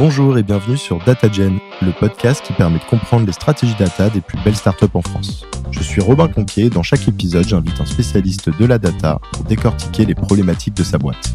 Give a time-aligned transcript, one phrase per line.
[0.00, 4.22] Bonjour et bienvenue sur DataGen, le podcast qui permet de comprendre les stratégies data des
[4.22, 5.44] plus belles startups en France.
[5.70, 10.06] Je suis Robin Conquier dans chaque épisode, j'invite un spécialiste de la data pour décortiquer
[10.06, 11.34] les problématiques de sa boîte.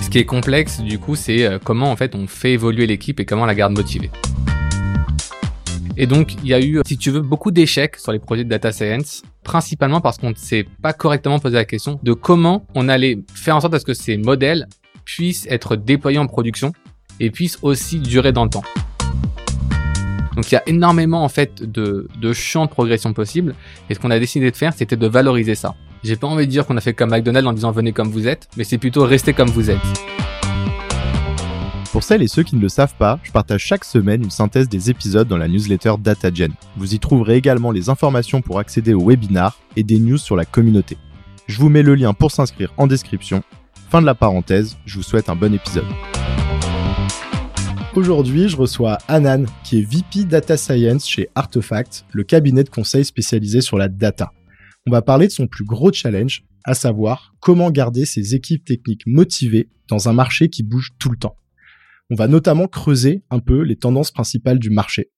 [0.00, 3.20] Ce qui est complexe, du coup, c'est euh, comment en fait on fait évoluer l'équipe
[3.20, 4.10] et comment la garde motivée.
[5.98, 8.48] Et donc, il y a eu, si tu veux, beaucoup d'échecs sur les projets de
[8.48, 12.88] data science, principalement parce qu'on ne s'est pas correctement posé la question de comment on
[12.88, 14.66] allait faire en sorte à ce que ces modèles
[15.04, 16.72] puissent être déployés en production
[17.20, 18.64] et puissent aussi durer dans le temps.
[20.36, 21.26] Donc il y a énormément
[21.60, 23.54] de, de champs de progression possibles
[23.90, 25.74] et ce qu'on a décidé de faire c'était de valoriser ça.
[26.04, 28.28] J'ai pas envie de dire qu'on a fait comme McDonald's en disant venez comme vous
[28.28, 29.78] êtes, mais c'est plutôt restez comme vous êtes.
[31.90, 34.68] Pour celles et ceux qui ne le savent pas, je partage chaque semaine une synthèse
[34.68, 36.52] des épisodes dans la newsletter DataGen.
[36.76, 40.44] Vous y trouverez également les informations pour accéder au webinar et des news sur la
[40.44, 40.98] communauté.
[41.46, 43.42] Je vous mets le lien pour s'inscrire en description.
[43.90, 45.86] Fin de la parenthèse, je vous souhaite un bon épisode.
[47.98, 53.04] Aujourd'hui, je reçois Anan, qui est VP Data Science chez Artefact, le cabinet de conseil
[53.04, 54.32] spécialisé sur la data.
[54.86, 59.02] On va parler de son plus gros challenge, à savoir comment garder ses équipes techniques
[59.08, 61.34] motivées dans un marché qui bouge tout le temps.
[62.08, 65.10] On va notamment creuser un peu les tendances principales du marché.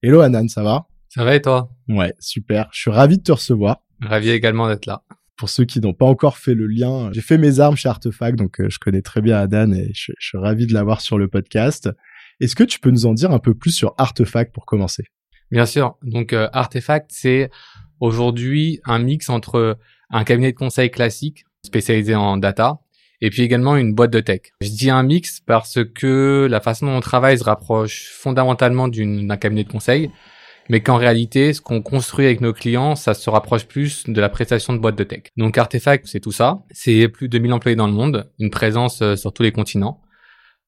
[0.00, 0.86] Hello Anan, ça va?
[1.08, 1.68] Ça va et toi?
[1.88, 2.68] Ouais, super.
[2.72, 3.78] Je suis ravi de te recevoir.
[4.00, 5.02] Ravi également d'être là.
[5.36, 8.38] Pour ceux qui n'ont pas encore fait le lien, j'ai fait mes armes chez Artefact,
[8.38, 11.26] donc euh, je connais très bien Adan et je, suis ravi de l'avoir sur le
[11.28, 11.90] podcast.
[12.40, 15.04] Est-ce que tu peux nous en dire un peu plus sur Artefact pour commencer?
[15.50, 15.96] Bien sûr.
[16.02, 17.50] Donc euh, Artefact, c'est
[18.00, 19.78] aujourd'hui un mix entre
[20.10, 22.80] un cabinet de conseil classique spécialisé en data
[23.20, 24.40] et puis également une boîte de tech.
[24.60, 29.36] Je dis un mix parce que la façon dont on travaille se rapproche fondamentalement d'un
[29.36, 30.10] cabinet de conseil,
[30.68, 34.28] mais qu'en réalité, ce qu'on construit avec nos clients, ça se rapproche plus de la
[34.28, 35.24] prestation de boîte de tech.
[35.36, 36.62] Donc Artefact, c'est tout ça.
[36.70, 40.00] C'est plus de 2000 employés dans le monde, une présence euh, sur tous les continents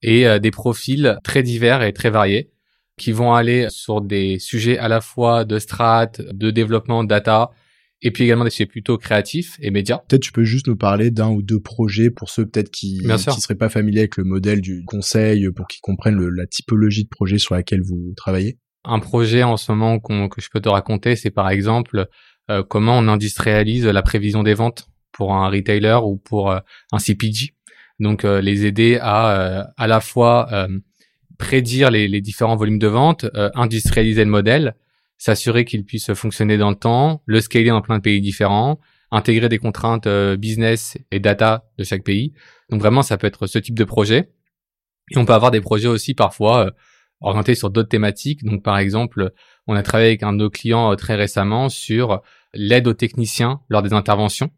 [0.01, 2.51] et euh, des profils très divers et très variés
[2.97, 7.51] qui vont aller sur des sujets à la fois de strat, de développement data,
[8.01, 9.99] et puis également des sujets plutôt créatifs et médias.
[10.07, 13.17] Peut-être tu peux juste nous parler d'un ou deux projets pour ceux peut-être qui ne
[13.17, 17.37] seraient pas familiers avec le modèle du conseil, pour qu'ils comprennent la typologie de projet
[17.37, 18.57] sur laquelle vous travaillez?
[18.89, 22.07] Un projet en ce moment que je peux te raconter, c'est par exemple
[22.49, 26.59] euh, comment on industrialise la prévision des ventes pour un retailer ou pour euh,
[26.93, 27.53] un CPG.
[27.99, 30.47] Donc euh, les aider à à la fois
[31.37, 33.25] prédire les, les, différents volumes de vente,
[33.55, 34.75] industrialiser le modèle,
[35.17, 38.79] s'assurer qu'il puisse fonctionner dans le temps, le scaler dans plein de pays différents,
[39.11, 42.33] intégrer des contraintes business et data de chaque pays.
[42.69, 44.31] Donc vraiment, ça peut être ce type de projet.
[45.11, 46.71] Et on peut avoir des projets aussi parfois
[47.21, 48.43] orienté sur d'autres thématiques.
[48.43, 49.31] Donc, par exemple,
[49.67, 52.21] on a travaillé avec un de nos clients euh, très récemment sur
[52.53, 54.51] l'aide aux techniciens lors des interventions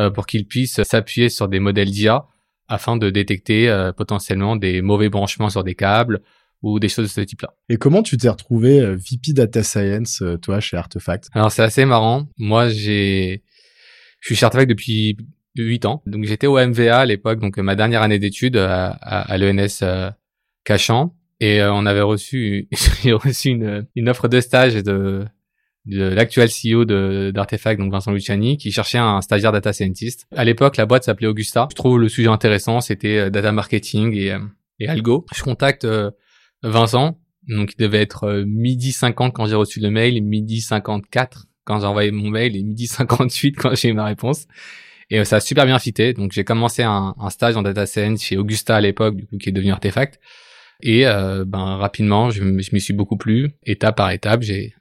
[0.00, 2.26] euh, pour qu'ils puissent s'appuyer sur des modèles d'IA
[2.68, 6.22] afin de détecter euh, potentiellement des mauvais branchements sur des câbles
[6.62, 7.54] ou des choses de ce type-là.
[7.68, 11.28] Et comment tu t'es retrouvé VP Data Science, toi, chez Artefact?
[11.32, 12.28] Alors, c'est assez marrant.
[12.38, 13.42] Moi, j'ai,
[14.20, 15.16] je suis chez Artefact depuis
[15.56, 16.04] 8 ans.
[16.06, 19.82] Donc, j'étais au MVA à l'époque, donc ma dernière année d'études à, à, l'ENS
[20.62, 21.16] Cachan.
[21.42, 22.68] Et euh, on avait reçu,
[23.02, 25.24] j'ai reçu une, une, offre de stage de,
[25.86, 26.84] de l'actuel CEO
[27.32, 30.28] d'Artefact, donc Vincent Luciani, qui cherchait un stagiaire data scientist.
[30.36, 31.66] À l'époque, la boîte s'appelait Augusta.
[31.68, 34.38] Je trouve le sujet intéressant, c'était euh, data marketing et, euh,
[34.78, 35.26] et algo.
[35.34, 35.84] Je contacte
[36.62, 41.80] Vincent, donc il devait être midi 50 quand j'ai reçu le mail, midi 54 quand
[41.80, 44.46] j'ai envoyé mon mail et midi 58 quand j'ai eu ma réponse.
[45.10, 46.12] Et ça a super bien fité.
[46.12, 49.38] Donc j'ai commencé un, un, stage en data science chez Augusta à l'époque, du coup
[49.38, 50.20] qui est devenu Artefact.
[50.80, 53.50] Et euh, ben rapidement, je, je m'y suis beaucoup plu.
[53.64, 54.74] Étape par étape, j'ai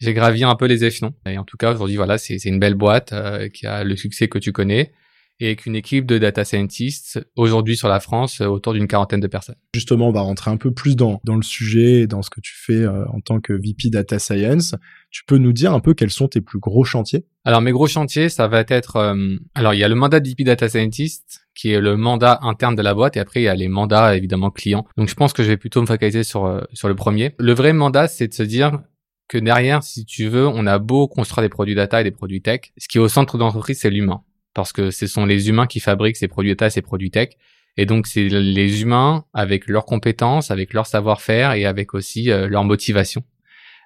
[0.00, 1.14] j'ai gravi un peu les échelons.
[1.26, 4.28] Et en tout cas, aujourd'hui, voilà, c'est une belle boîte euh, qui a le succès
[4.28, 4.92] que tu connais
[5.40, 9.20] et avec une équipe de data scientists aujourd'hui sur la France euh, autour d'une quarantaine
[9.20, 9.56] de personnes.
[9.74, 12.40] Justement, on va rentrer un peu plus dans, dans le sujet et dans ce que
[12.40, 14.74] tu fais euh, en tant que VP Data Science.
[15.10, 17.26] Tu peux nous dire un peu quels sont tes plus gros chantiers?
[17.44, 20.28] Alors mes gros chantiers, ça va être euh, alors il y a le mandat de
[20.28, 23.48] VP Data Scientist qui est le mandat interne de la boîte et après il y
[23.48, 24.86] a les mandats évidemment clients.
[24.96, 27.34] Donc je pense que je vais plutôt me focaliser sur sur le premier.
[27.38, 28.80] Le vrai mandat, c'est de se dire
[29.28, 32.42] que derrière, si tu veux, on a beau construire des produits data et des produits
[32.42, 34.22] tech, ce qui est au centre de l'entreprise, c'est l'humain
[34.54, 37.30] parce que ce sont les humains qui fabriquent ces produits data, ces produits tech.
[37.76, 42.46] Et donc, c'est les humains, avec leurs compétences, avec leur savoir-faire et avec aussi euh,
[42.46, 43.24] leur motivation,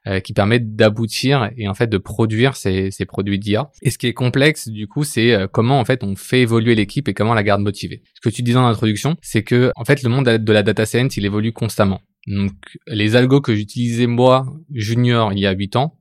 [0.07, 3.71] euh, qui permettent d'aboutir et en fait de produire ces, ces produits d'IA.
[3.83, 6.75] Et ce qui est complexe, du coup, c'est euh, comment en fait on fait évoluer
[6.75, 8.03] l'équipe et comment la garde motivée.
[8.15, 10.85] Ce que tu disais en introduction, c'est que en fait le monde de la data
[10.85, 12.03] science, il évolue constamment.
[12.27, 12.53] Donc,
[12.87, 15.99] les algos que j'utilisais moi, junior, il y a 8 ans,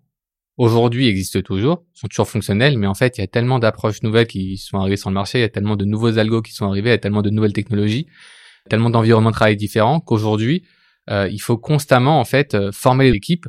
[0.57, 4.27] aujourd'hui existent toujours, sont toujours fonctionnels, mais en fait, il y a tellement d'approches nouvelles
[4.27, 6.67] qui sont arrivées sur le marché, il y a tellement de nouveaux algos qui sont
[6.67, 8.07] arrivés, il y a tellement de nouvelles technologies
[8.67, 10.63] tellement d'environnements de travail différents qu'aujourd'hui,
[11.09, 13.47] euh, il faut constamment en fait euh, former l'équipe,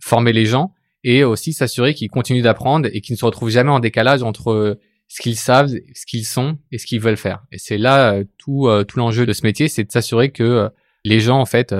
[0.00, 0.72] former les gens
[1.04, 4.78] et aussi s'assurer qu'ils continuent d'apprendre et qu'ils ne se retrouvent jamais en décalage entre
[5.08, 7.42] ce qu'ils savent, ce qu'ils sont et ce qu'ils veulent faire.
[7.50, 10.70] Et c'est là tout tout l'enjeu de ce métier, c'est de s'assurer que
[11.04, 11.74] les gens en fait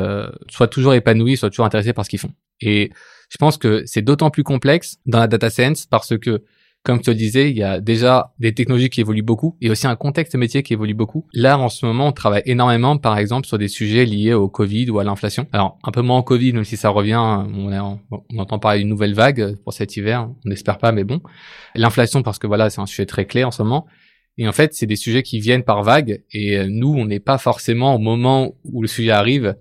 [0.51, 2.33] soient toujours épanouis, soient toujours intéressés par ce qu'ils font.
[2.61, 2.91] Et
[3.33, 6.45] je pense que c'est d'autant plus complexe dans la data science parce que
[6.83, 9.87] comme te le disais, il y a déjà des technologies qui évoluent beaucoup et aussi
[9.87, 11.27] un contexte métier qui évolue beaucoup.
[11.33, 14.91] Là, en ce moment, on travaille énormément, par exemple, sur des sujets liés au Covid
[14.91, 15.47] ou à l'inflation.
[15.53, 18.89] Alors, un peu moins au Covid, même si ça revient, on, on entend parler d'une
[18.89, 20.29] nouvelle vague pour cet hiver.
[20.45, 21.23] On n'espère pas, mais bon.
[21.75, 23.87] L'inflation, parce que voilà, c'est un sujet très clé en ce moment.
[24.37, 27.39] Et en fait, c'est des sujets qui viennent par vague et nous, on n'est pas
[27.39, 29.55] forcément au moment où le sujet arrive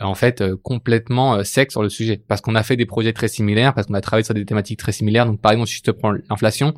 [0.00, 2.22] en fait euh, complètement euh, sec sur le sujet.
[2.28, 4.78] Parce qu'on a fait des projets très similaires parce qu'on a travaillé sur des thématiques
[4.78, 5.26] très similaires.
[5.26, 6.74] Donc par exemple si je te prends l'inflation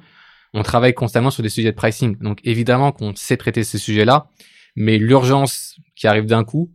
[0.55, 2.17] on travaille constamment sur des sujets de pricing.
[2.19, 4.31] Donc évidemment qu'on sait traiter ces sujets-là
[4.75, 6.73] mais l'urgence qui arrive d'un coup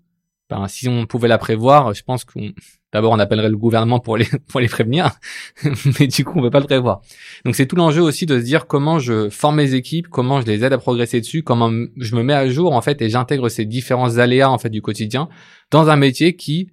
[0.50, 2.54] ben, si on pouvait la prévoir je pense qu'on
[2.94, 5.12] D'abord, on appellerait le gouvernement pour les pour les prévenir,
[6.00, 7.02] mais du coup, on peut pas le prévoir.
[7.46, 10.46] Donc, c'est tout l'enjeu aussi de se dire comment je forme mes équipes, comment je
[10.46, 13.50] les aide à progresser dessus, comment je me mets à jour en fait et j'intègre
[13.50, 15.30] ces différents aléas en fait du quotidien
[15.72, 16.70] dans un métier qui,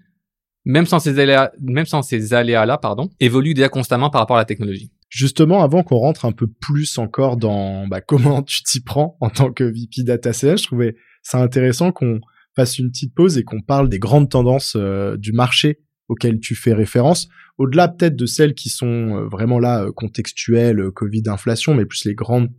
[0.64, 4.36] même sans ces aléas, même sans ces aléas là, pardon, évolue déjà constamment par rapport
[4.36, 4.90] à la technologie.
[5.08, 9.30] Justement, avant qu'on rentre un peu plus encore dans bah, comment tu t'y prends en
[9.30, 12.20] tant que VP Data Science, je trouvais ça intéressant qu'on
[12.54, 15.78] fasse une petite pause et qu'on parle des grandes tendances euh, du marché
[16.08, 17.28] auxquelles tu fais référence,
[17.58, 21.87] au-delà peut-être de celles qui sont euh, vraiment là euh, contextuelles, euh, Covid, inflation, mais
[21.87, 22.50] plus les grandes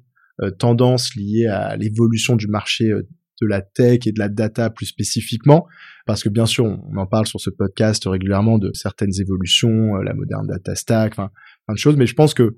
[0.57, 5.67] tendances liées à l'évolution du marché de la tech et de la data plus spécifiquement,
[6.05, 10.13] parce que bien sûr, on en parle sur ce podcast régulièrement de certaines évolutions, la
[10.13, 11.29] moderne data stack, enfin,
[11.65, 12.55] plein de choses, mais je pense que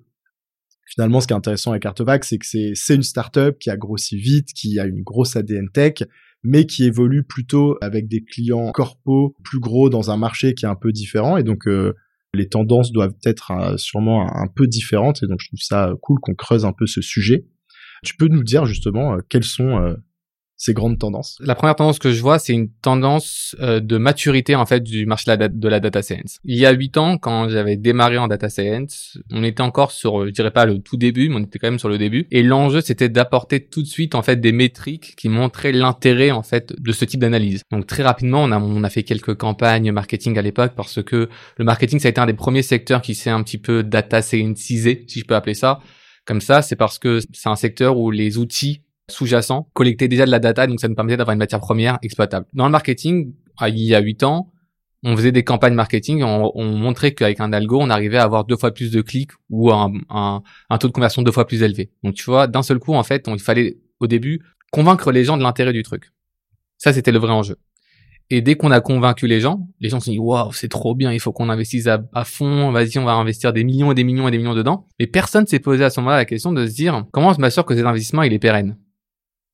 [0.86, 4.16] finalement, ce qui est intéressant avec Artevac, c'est que c'est une startup qui a grossi
[4.20, 6.04] vite, qui a une grosse ADN tech,
[6.44, 10.70] mais qui évolue plutôt avec des clients corpo plus gros dans un marché qui est
[10.70, 11.94] un peu différent et donc euh,
[12.34, 16.20] les tendances doivent être euh, sûrement un, peu différentes et donc je trouve ça cool
[16.20, 17.46] qu'on creuse un peu ce sujet.
[18.04, 19.96] Tu peux nous dire justement euh, quels sont
[20.62, 24.54] ces grandes tendances La première tendance que je vois, c'est une tendance euh, de maturité
[24.54, 26.38] en fait du marché de la, data science.
[26.46, 30.28] Il y a huit ans, quand j'avais démarré en data science, on était encore sur,
[30.28, 32.28] je dirais pas le tout début, mais on était quand même sur le début.
[32.30, 36.44] Et l'enjeu, c'était d'apporter tout de suite en fait des métriques qui montraient l'intérêt en
[36.44, 37.63] fait de ce type d'analyse.
[37.72, 41.28] Donc très rapidement, on a, on a fait quelques campagnes marketing à l'époque parce que
[41.58, 44.22] le marketing, ça a été un des premiers secteurs qui s'est un petit peu data
[44.22, 45.80] scienceisé, si je peux appeler ça.
[46.28, 50.31] Comme ça, c'est parce que c'est un secteur où les outils sous-jacent, collecter déjà de
[50.31, 52.46] la data, donc ça nous permettait d'avoir une matière première exploitable.
[52.54, 53.34] Dans le marketing,
[53.68, 54.52] il y a huit ans,
[55.04, 58.46] on faisait des campagnes marketing, on, on montrait qu'avec un algo, on arrivait à avoir
[58.46, 61.92] deux fois plus de clics ou un, un, taux de conversion deux fois plus élevé.
[62.04, 64.42] Donc tu vois, d'un seul coup, en fait, il fallait au début
[64.72, 66.12] convaincre les gens de l'intérêt du truc.
[66.78, 67.58] Ça, c'était le vrai enjeu.
[68.30, 70.96] Et dès qu'on a convaincu les gens, les gens se sont dit waouh, c'est trop
[70.96, 74.06] bien, il faut qu'on investisse à, fond, vas-y, on va investir des millions et des
[74.06, 74.88] millions et des millions dedans.
[75.00, 77.66] Et personne s'est posé à ce moment-là la question de se dire comment je m'assure
[77.66, 78.78] que cet investissement il est pérenne?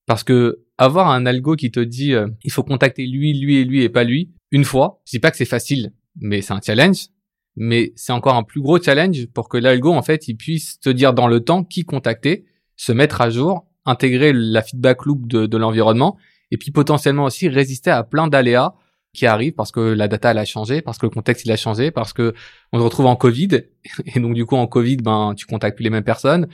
[0.08, 3.66] Parce que avoir un algo qui te dit euh, il faut contacter lui, lui et
[3.66, 6.62] lui et pas lui, une fois, je dis pas que c'est facile, mais c'est un
[6.66, 7.08] challenge.
[7.56, 10.90] Mais c'est encore un plus gros challenge pour que l'algo, en fait, il puisse te
[10.90, 12.46] dire dans le temps qui contacter,
[12.76, 16.18] se mettre à jour, intégrer la feedback loop de, de l'environnement,
[16.52, 18.76] et puis potentiellement aussi résister à plein d'aléas
[19.14, 21.58] qui arrivent parce que la data elle a changé, parce que le contexte il a
[21.58, 22.34] changé, parce que
[22.72, 23.64] on se retrouve en Covid
[24.06, 26.48] et donc du coup en Covid ben tu contactes plus les mêmes personnes,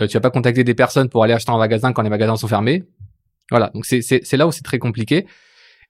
[0.00, 2.36] euh, tu vas pas contacter des personnes pour aller acheter en magasin quand les magasins
[2.36, 2.84] sont fermés,
[3.50, 5.26] voilà, donc c'est là où c'est très compliqué.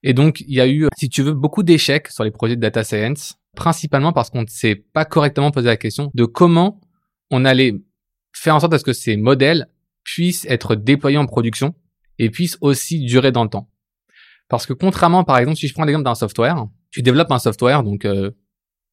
[0.02, 2.60] Et donc il y a eu, si tu veux, beaucoup d'échecs sur les projets de
[2.60, 6.80] data science, principalement parce qu'on ne s'est pas correctement posé la question de comment
[7.30, 7.75] on allait
[8.32, 9.68] faire en sorte à ce que ces modèles
[10.04, 11.75] puissent être déployés en production
[12.18, 13.68] et puissent aussi durer dans le temps.
[14.48, 17.82] Parce que contrairement, par exemple, si je prends l'exemple d'un software, tu développes un software,
[17.82, 18.30] donc euh,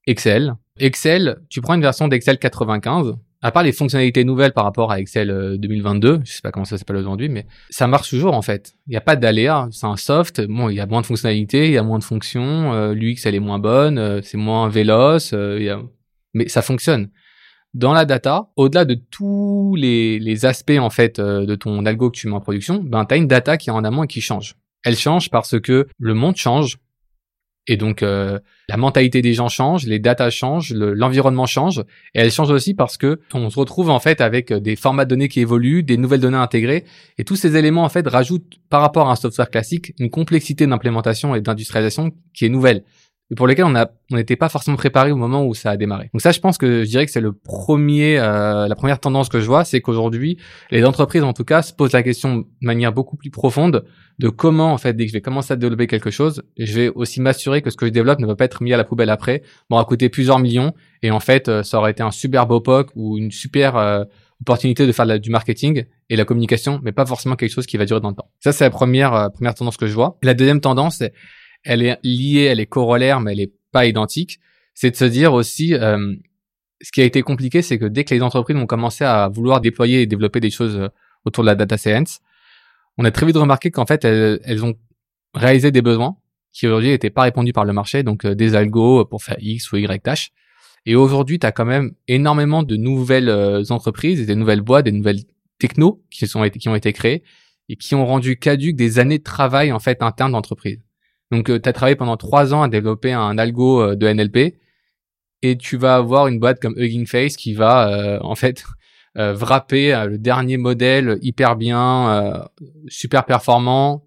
[0.08, 0.56] Excel.
[0.80, 3.14] Excel, tu prends une version d'Excel 95,
[3.44, 6.64] à part les fonctionnalités nouvelles par rapport à Excel 2022, euh, je sais pas comment
[6.64, 8.74] ça s'appelle aujourd'hui, mais ça marche toujours en fait.
[8.88, 10.42] Il n'y a pas d'aléa, c'est un soft.
[10.48, 13.26] Bon, il y a moins de fonctionnalités, il y a moins de fonctions, euh, l'UX
[13.26, 15.36] elle est moins bonne, euh, c'est moins véloce,
[16.34, 17.10] mais ça fonctionne.
[17.74, 22.28] Dans la data, au-delà de tous les, aspects en fait de ton algo que tu
[22.28, 24.56] mets en production, ben as une data qui est en amont et qui change.
[24.86, 26.78] Elle change parce que le monde change,
[27.68, 31.80] et donc euh, la mentalité des gens change, les datas changent, l'environnement change,
[32.14, 35.06] et elle change aussi parce que on se retrouve en fait avec euh, des formats
[35.06, 36.84] de données qui évoluent, des nouvelles données intégrées,
[37.18, 40.68] et tous ces éléments en fait rajoutent par rapport à un software classique une complexité
[40.68, 42.84] d'implémentation et d'industrialisation qui est nouvelle.
[43.36, 46.10] Pour lesquels on a on n'était pas forcément préparé au moment où ça a démarré.
[46.14, 49.28] Donc ça, je pense que je dirais que c'est le premier, euh, la première tendance
[49.30, 50.38] que je vois, c'est qu'aujourd'hui,
[50.72, 53.86] les entreprises en tout cas se posent la question de manière beaucoup plus profonde
[54.20, 56.90] de comment en fait dès que je vais commencer à développer quelque chose, je vais
[56.90, 59.10] aussi m'assurer que ce que je développe ne va pas être mis à la poubelle
[59.10, 62.62] après, m'aura coûté plusieurs millions et en fait euh, ça aurait été un super beau
[62.62, 64.04] POC ou une super euh,
[64.42, 67.86] opportunité de faire du marketing et la communication, mais pas forcément quelque chose qui va
[67.86, 68.30] durer dans le temps.
[68.40, 70.20] Ça c'est la première première tendance que je vois.
[70.22, 71.14] la deuxième tendance, c'est
[71.64, 74.40] elle est liée, elle est corollaire, mais elle est pas identique.
[74.74, 76.16] C'est de se dire aussi, euh,
[76.82, 79.62] ce qui a été compliqué, c'est que dès que les entreprises ont commencé à vouloir
[79.62, 80.88] déployer et développer des choses euh,
[81.26, 82.20] autour de la data science,
[82.98, 84.76] on a très vite remarqué qu'en fait, elles, ont
[85.34, 86.18] réalisé des besoins
[86.52, 89.72] qui aujourd'hui n'étaient pas répondus par le marché, donc euh, des algos pour faire X
[89.72, 90.32] ou Y tâches.
[90.86, 93.32] Et aujourd'hui, tu as quand même énormément de nouvelles
[93.70, 95.22] entreprises, des nouvelles boîtes, des nouvelles
[95.58, 97.24] technos qui, sont, qui ont été créées
[97.70, 100.82] et qui ont rendu caduques des années de travail en fait interne d'entreprise.
[101.34, 104.56] Donc, euh, tu as travaillé pendant trois ans à développer un algo euh, de NLP
[105.42, 108.64] et tu vas avoir une boîte comme Hugging Face qui va euh, en fait
[109.16, 112.48] wrapper le dernier modèle hyper bien,
[112.88, 114.04] super performant,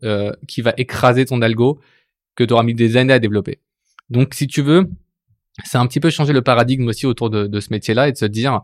[0.48, 1.78] qui va écraser ton algo
[2.34, 3.60] que tu auras mis des années à développer.
[4.10, 4.90] Donc, si tu veux,
[5.62, 8.16] c'est un petit peu changer le paradigme aussi autour de, de ce métier-là et de
[8.16, 8.62] se dire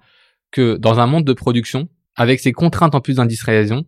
[0.50, 3.86] que dans un monde de production, avec ces contraintes en plus d'industrialisation,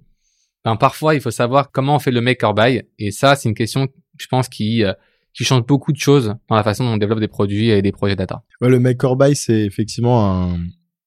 [0.64, 3.48] ben parfois il faut savoir comment on fait le make or buy et ça c'est
[3.48, 4.92] une question je pense qui euh,
[5.32, 7.90] qui change beaucoup de choses dans la façon dont on développe des produits et des
[7.90, 8.42] projets data.
[8.60, 10.58] Le make or c'est effectivement un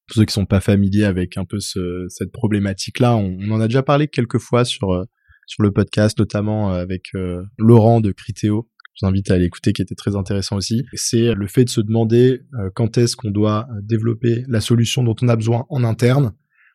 [0.08, 3.60] pour ceux qui sont pas familiers avec un peu ce, cette problématique là, on, en
[3.60, 5.04] a déjà parlé quelques fois sur euh,
[5.48, 7.12] sur le podcast notamment euh, avec
[7.58, 10.84] Laurent de Criteo je vous invite à l'écouter qui était très intéressant aussi.
[10.94, 12.42] C'est le fait de se demander
[12.74, 16.34] quand est-ce qu'on doit développer la solution dont on a besoin en interne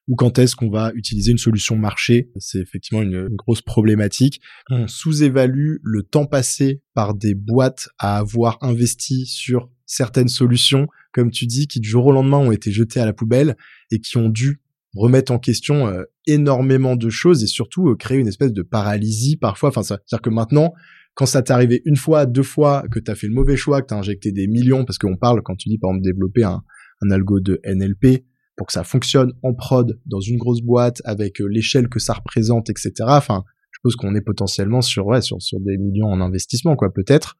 [0.08, 2.30] ou quand est-ce qu'on va utiliser une solution marché.
[2.36, 4.40] C'est effectivement une, grosse problématique.
[4.70, 11.30] On sous-évalue le temps passé par des boîtes à avoir investi sur certaines solutions, comme
[11.30, 13.56] tu dis, qui du jour au lendemain ont été jetées à la poubelle
[13.90, 14.60] et qui ont dû
[14.94, 19.36] remettre en question euh, énormément de choses et surtout euh, créer une espèce de paralysie
[19.36, 19.70] parfois.
[19.70, 20.72] Enfin, c'est-à-dire que maintenant,
[21.14, 23.86] quand ça t'est arrivé une fois, deux fois, que t'as fait le mauvais choix, que
[23.86, 26.62] t'as injecté des millions, parce qu'on parle, quand tu dis par exemple développer un,
[27.02, 28.24] un algo de NLP,
[28.56, 32.14] pour que ça fonctionne en prod dans une grosse boîte avec euh, l'échelle que ça
[32.14, 32.92] représente, etc.
[33.00, 36.92] Enfin, je suppose qu'on est potentiellement sur ouais sur sur des millions en investissement quoi
[36.92, 37.36] peut-être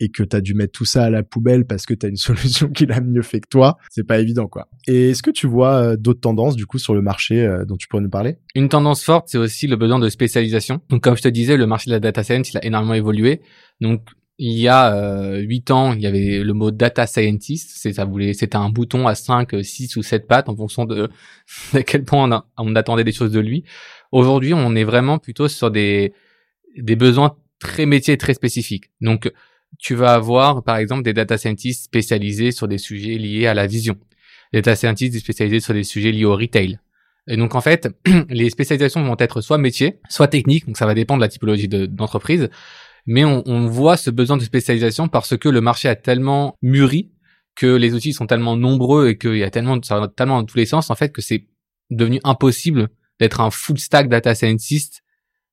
[0.00, 2.08] et que tu as dû mettre tout ça à la poubelle parce que tu as
[2.08, 4.68] une solution qui l'a mieux fait que toi, c'est pas évident quoi.
[4.86, 7.76] Et est-ce que tu vois euh, d'autres tendances du coup sur le marché euh, dont
[7.76, 8.38] tu pourrais nous parler?
[8.54, 10.80] Une tendance forte, c'est aussi le besoin de spécialisation.
[10.88, 13.40] Donc comme je te disais, le marché de la data science, il a énormément évolué.
[13.80, 14.02] Donc
[14.38, 18.04] il y a euh, 8 ans, il y avait le mot data scientist, c'est ça
[18.04, 21.08] voulait c'était un bouton à 5, 6 ou 7 pattes en fonction de,
[21.72, 23.64] à quel point on, on, attendait des choses de lui.
[24.12, 26.12] Aujourd'hui, on est vraiment plutôt sur des
[26.76, 28.90] des besoins très métiers très spécifiques.
[29.00, 29.32] Donc
[29.78, 33.66] tu vas avoir par exemple des data scientists spécialisés sur des sujets liés à la
[33.66, 33.96] vision,
[34.52, 36.78] des data scientists spécialisés sur des sujets liés au retail.
[37.28, 37.88] Et donc en fait,
[38.28, 41.68] les spécialisations vont être soit métiers, soit techniques, donc ça va dépendre de la typologie
[41.68, 42.50] d'entreprise
[43.06, 47.12] mais on, on, voit ce besoin de spécialisation parce que le marché a tellement mûri,
[47.56, 50.46] que les outils sont tellement nombreux et qu'il y a tellement, ça va tellement dans
[50.46, 51.46] tous les sens, en fait, que c'est
[51.90, 55.02] devenu impossible d'être un full stack data scientist,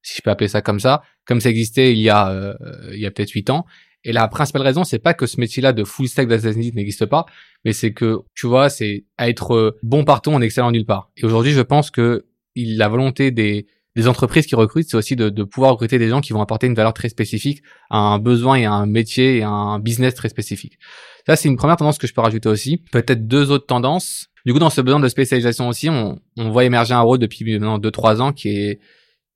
[0.01, 2.53] si je peux appeler ça comme ça, comme ça existait il y a, euh,
[2.91, 3.65] il y a peut-être huit ans.
[4.03, 7.05] Et la principale raison, c'est pas que ce métier-là de full stack data scientist n'existe
[7.05, 7.25] pas,
[7.63, 11.09] mais c'est que, tu vois, c'est être bon partout en excellent nulle part.
[11.15, 15.29] Et aujourd'hui, je pense que la volonté des, des entreprises qui recrutent, c'est aussi de,
[15.29, 18.55] de, pouvoir recruter des gens qui vont apporter une valeur très spécifique à un besoin
[18.55, 20.79] et à un métier et à un business très spécifique.
[21.27, 22.77] Ça, c'est une première tendance que je peux rajouter aussi.
[22.91, 24.29] Peut-être deux autres tendances.
[24.45, 27.45] Du coup, dans ce besoin de spécialisation aussi, on, on voit émerger un rôle depuis
[27.45, 28.79] maintenant deux trois ans qui est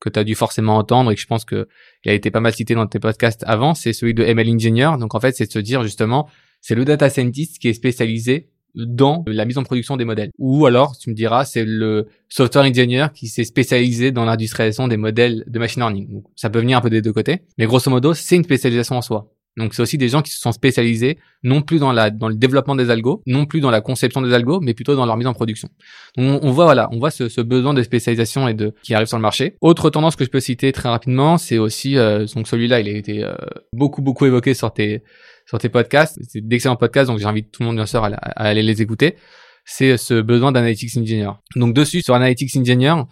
[0.00, 1.68] que tu as dû forcément entendre et que je pense que
[2.04, 4.90] il a été pas mal cité dans tes podcasts avant, c'est celui de ML Engineer.
[4.98, 6.28] Donc en fait, c'est de se dire justement,
[6.60, 10.30] c'est le data scientist qui est spécialisé dans la mise en production des modèles.
[10.38, 14.96] Ou alors, tu me diras, c'est le software engineer qui s'est spécialisé dans l'industrialisation des
[14.96, 16.12] modèles de machine learning.
[16.12, 18.96] Donc, ça peut venir un peu des deux côtés, mais grosso modo, c'est une spécialisation
[18.96, 19.32] en soi.
[19.58, 22.36] Donc, c'est aussi des gens qui se sont spécialisés non plus dans la dans le
[22.36, 25.26] développement des algos, non plus dans la conception des algos, mais plutôt dans leur mise
[25.26, 25.68] en production.
[26.16, 29.08] Donc, on, voit voilà, on voit ce, ce, besoin de spécialisation et de qui arrive
[29.08, 29.56] sur le marché.
[29.60, 32.92] Autre tendance que je peux citer très rapidement, c'est aussi euh, donc celui-là, il a
[32.92, 33.34] été euh,
[33.72, 35.02] beaucoup beaucoup évoqué sur tes
[35.48, 36.18] sur tes podcasts.
[36.28, 39.16] C'est d'excellents podcasts, donc j'invite tout le monde bien sûr à, aller les écouter.
[39.64, 41.30] C'est ce besoin d'analytics engineer.
[41.56, 43.04] Donc dessus sur analytics engineer,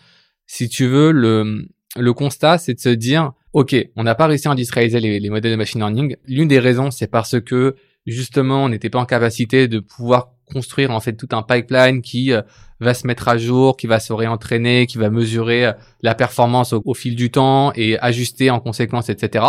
[0.47, 1.67] si tu veux le
[1.99, 5.31] le constat, c'est de se dire, ok, on n'a pas réussi à industrialiser les, les
[5.31, 6.17] modèles de machine learning.
[6.27, 7.75] L'une des raisons, c'est parce que
[8.07, 12.33] justement, on n'était pas en capacité de pouvoir construire en fait tout un pipeline qui
[12.33, 12.43] euh,
[12.81, 16.73] va se mettre à jour, qui va se réentraîner, qui va mesurer euh, la performance
[16.73, 19.45] au, fil du temps et ajuster en conséquence, etc.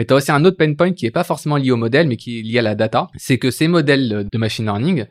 [0.00, 2.08] Mais tu as aussi un autre pain point qui est pas forcément lié au modèle,
[2.08, 3.10] mais qui est lié à la data.
[3.18, 5.04] C'est que ces modèles de machine learning,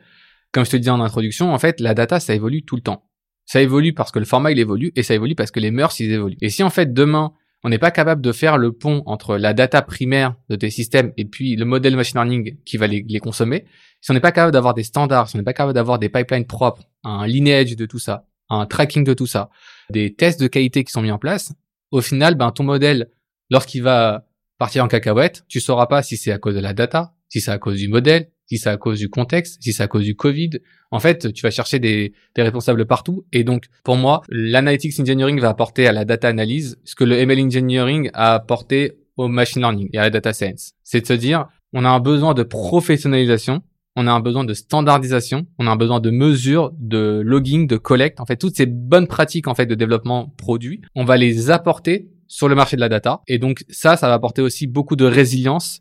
[0.50, 3.04] comme je te disais en introduction, en fait, la data, ça évolue tout le temps.
[3.46, 6.00] Ça évolue parce que le format, il évolue, et ça évolue parce que les mœurs,
[6.00, 6.38] ils évoluent.
[6.40, 9.54] Et si en fait, demain, on n'est pas capable de faire le pont entre la
[9.54, 13.66] data primaire de tes systèmes et puis le modèle machine learning qui va les, consommer,
[14.00, 16.08] si on n'est pas capable d'avoir des standards, si on n'est pas capable d'avoir des
[16.08, 19.50] pipelines propres, un lineage de tout ça, un tracking de tout ça,
[19.88, 21.52] des tests de qualité qui sont mis en place,
[21.92, 23.08] au final, ben, ton modèle,
[23.50, 24.24] lorsqu'il va
[24.60, 27.50] partir en cacahuète, tu sauras pas si c'est à cause de la data, si c'est
[27.50, 30.14] à cause du modèle, si c'est à cause du contexte, si c'est à cause du
[30.14, 30.50] Covid.
[30.90, 33.24] En fait, tu vas chercher des, des responsables partout.
[33.32, 37.16] Et donc, pour moi, l'analytics engineering va apporter à la data analyse ce que le
[37.16, 40.72] ML engineering a apporté au machine learning et à la data science.
[40.84, 43.62] C'est de se dire, on a un besoin de professionnalisation,
[43.96, 47.78] on a un besoin de standardisation, on a un besoin de mesure, de logging, de
[47.78, 48.20] collecte.
[48.20, 52.10] En fait, toutes ces bonnes pratiques, en fait, de développement produit, on va les apporter
[52.30, 53.22] sur le marché de la data.
[53.26, 55.80] Et donc, ça, ça va apporter aussi beaucoup de résilience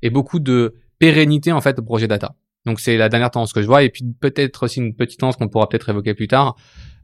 [0.00, 2.36] et beaucoup de pérennité en fait au projet data.
[2.66, 5.36] Donc c'est la dernière tendance que je vois et puis peut-être aussi une petite tendance
[5.36, 6.56] qu'on pourra peut-être évoquer plus tard.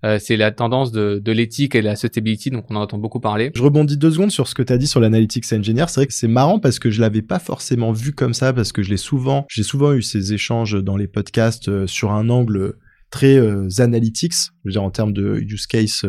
[0.04, 3.20] Euh, c'est la tendance de, l'éthique et de la sustainability, donc on en entend beaucoup
[3.20, 3.50] parler.
[3.54, 5.86] Je rebondis deux secondes sur ce que tu as dit sur l'analytics engineer.
[5.88, 8.70] C'est vrai que c'est marrant parce que je l'avais pas forcément vu comme ça, parce
[8.70, 12.28] que je l'ai souvent, j'ai souvent eu ces échanges dans les podcasts euh, sur un
[12.28, 12.74] angle
[13.10, 16.04] très euh, analytics, je veux dire en termes de use case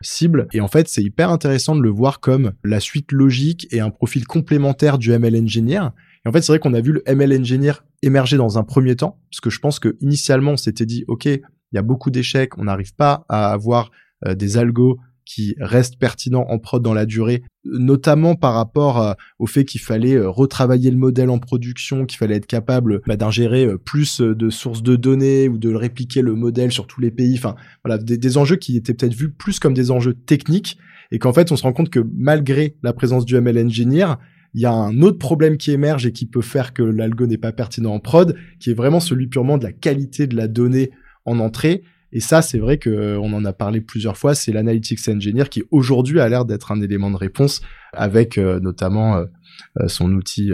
[0.00, 0.48] cible.
[0.52, 3.90] Et en fait, c'est hyper intéressant de le voir comme la suite logique et un
[3.90, 5.92] profil complémentaire du ML engineer
[6.28, 9.18] en fait, c'est vrai qu'on a vu le ML Engineer émerger dans un premier temps,
[9.30, 12.58] parce que je pense que initialement, on s'était dit, OK, il y a beaucoup d'échecs,
[12.58, 13.90] on n'arrive pas à avoir
[14.26, 19.12] euh, des algos qui restent pertinents en prod dans la durée, notamment par rapport euh,
[19.38, 23.16] au fait qu'il fallait euh, retravailler le modèle en production, qu'il fallait être capable bah,
[23.16, 27.34] d'ingérer plus de sources de données ou de répliquer le modèle sur tous les pays.
[27.36, 30.78] Enfin, voilà, des, des enjeux qui étaient peut-être vus plus comme des enjeux techniques
[31.10, 34.14] et qu'en fait, on se rend compte que malgré la présence du ML Engineer,
[34.54, 37.38] il y a un autre problème qui émerge et qui peut faire que l'algo n'est
[37.38, 40.90] pas pertinent en prod, qui est vraiment celui purement de la qualité de la donnée
[41.24, 41.82] en entrée.
[42.12, 44.34] Et ça, c'est vrai que euh, on en a parlé plusieurs fois.
[44.34, 47.60] C'est l'analytics engineer qui aujourd'hui a l'air d'être un élément de réponse
[47.92, 50.52] avec euh, notamment euh, son outil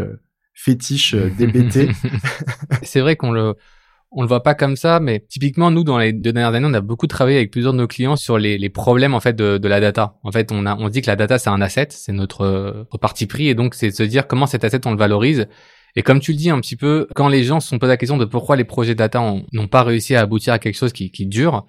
[0.55, 1.91] fétiche DBT.
[2.83, 3.55] c'est vrai qu'on le
[4.17, 6.75] on le voit pas comme ça, mais typiquement nous dans les deux dernières années, on
[6.75, 9.59] a beaucoup travaillé avec plusieurs de nos clients sur les, les problèmes en fait de,
[9.59, 10.17] de, la data.
[10.23, 12.85] En fait, on a on dit que la data c'est un asset, c'est notre, euh,
[13.01, 15.49] parti pris, et donc c'est de se dire comment cet asset on le valorise.
[15.97, 17.97] Et comme tu le dis un petit peu, quand les gens se sont posés la
[17.97, 19.21] question de pourquoi les projets data
[19.53, 21.67] n'ont pas réussi à aboutir à quelque chose qui, dure,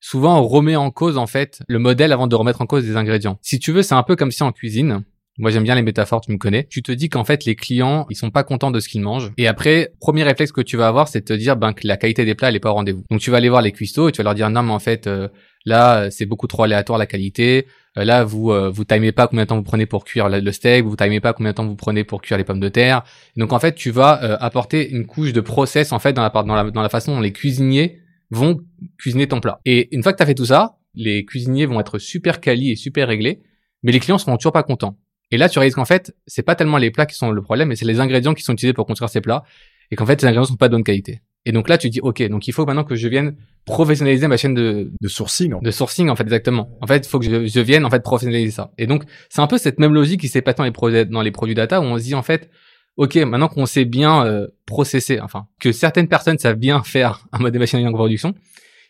[0.00, 2.96] souvent on remet en cause en fait le modèle avant de remettre en cause des
[2.96, 3.38] ingrédients.
[3.42, 5.04] Si tu veux, c'est un peu comme si en cuisine,
[5.38, 6.64] moi, j'aime bien les métaphores, tu me connais.
[6.64, 9.32] Tu te dis qu'en fait, les clients, ils sont pas contents de ce qu'ils mangent.
[9.36, 11.98] Et après, premier réflexe que tu vas avoir, c'est de te dire ben, que la
[11.98, 13.04] qualité des plats, elle est pas au rendez-vous.
[13.10, 14.78] Donc, tu vas aller voir les cuistots et tu vas leur dire non, mais en
[14.78, 15.28] fait, euh,
[15.66, 17.66] là, c'est beaucoup trop aléatoire la qualité.
[17.98, 20.52] Euh, là, vous euh, vous timez pas combien de temps vous prenez pour cuire le
[20.52, 23.02] steak, vous timez pas combien de temps vous prenez pour cuire les pommes de terre.
[23.36, 26.54] donc, en fait, tu vas apporter une couche de process en fait dans la, dans
[26.54, 28.00] la, dans la façon dont les cuisiniers
[28.30, 28.60] vont
[28.98, 29.60] cuisiner ton plat.
[29.64, 32.70] Et une fois que tu as fait tout ça, les cuisiniers vont être super quali
[32.70, 33.42] et super réglés,
[33.82, 34.98] mais les clients seront toujours pas contents.
[35.30, 37.68] Et là, tu réalises qu'en fait, c'est pas tellement les plats qui sont le problème,
[37.68, 39.42] mais c'est les ingrédients qui sont utilisés pour construire ces plats,
[39.90, 41.20] et qu'en fait, ces ingrédients sont pas de bonne qualité.
[41.46, 44.36] Et donc là, tu dis, ok, donc il faut maintenant que je vienne professionnaliser ma
[44.36, 46.76] chaîne de de sourcing, de sourcing en fait exactement.
[46.80, 48.72] En fait, il faut que je, je, vienne en fait professionnaliser ça.
[48.78, 51.22] Et donc, c'est un peu cette même logique qui s'est passée dans les produits dans
[51.22, 52.50] les produits data où on se dit en fait,
[52.96, 57.38] ok, maintenant qu'on sait bien euh, processer, enfin que certaines personnes savent bien faire un
[57.38, 58.34] mode de machine learning en production,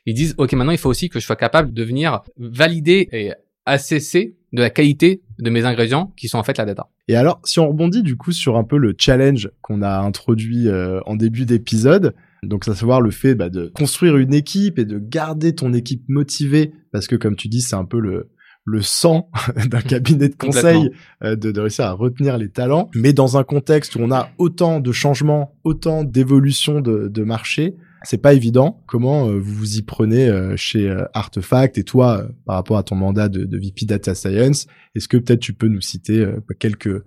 [0.06, 3.32] ils disent, ok, maintenant il faut aussi que je sois capable de venir valider et
[3.66, 6.88] assesser de la qualité de mes ingrédients qui sont en fait la data.
[7.08, 10.68] Et alors, si on rebondit du coup sur un peu le challenge qu'on a introduit
[10.68, 14.84] euh, en début d'épisode, donc à savoir le fait bah, de construire une équipe et
[14.84, 18.30] de garder ton équipe motivée, parce que comme tu dis, c'est un peu le
[18.68, 19.30] le sang
[19.70, 20.90] d'un cabinet de conseil
[21.22, 24.30] euh, de, de, réussir à retenir les talents, mais dans un contexte où on a
[24.38, 28.82] autant de changements, autant d'évolutions de, de marché, c'est pas évident.
[28.86, 31.78] Comment euh, vous vous y prenez euh, chez euh, Artefact?
[31.78, 35.40] Et toi, par rapport à ton mandat de, de VP Data Science, est-ce que peut-être
[35.40, 36.26] tu peux nous citer
[36.58, 37.02] quelques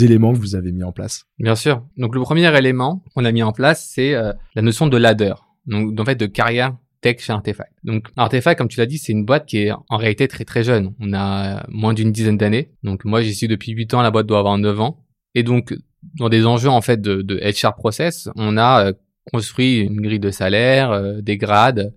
[0.00, 1.86] éléments que vous avez mis en place Bien sûr.
[1.96, 5.34] Donc le premier élément qu'on a mis en place, c'est la notion de ladder,
[5.66, 7.72] donc en fait de carrière tech chez Artefact.
[7.84, 10.64] Donc Artefact, comme tu l'as dit, c'est une boîte qui est en réalité très très
[10.64, 10.94] jeune.
[11.00, 12.72] On a moins d'une dizaine d'années.
[12.82, 15.04] Donc moi j'y suis depuis 8 ans, la boîte doit avoir 9 ans.
[15.34, 15.74] Et donc
[16.14, 18.92] dans des enjeux en fait de, de HR process, on a
[19.30, 21.94] construit une grille de salaire, euh, des grades.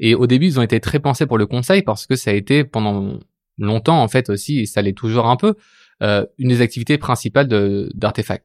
[0.00, 2.34] Et au début, ils ont été très pensés pour le conseil parce que ça a
[2.34, 3.18] été pendant
[3.58, 5.54] longtemps, en fait, aussi, et ça l'est toujours un peu,
[6.02, 7.48] euh, une des activités principales
[7.94, 8.44] d'Artefact.